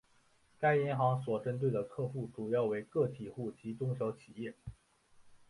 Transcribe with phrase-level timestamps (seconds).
[0.57, 4.55] 该银行所针对的客户主要为个体客户及中小企业。